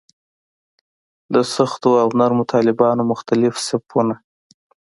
[1.33, 4.15] د سختو او نرمو طالبانو مختلف صفونه.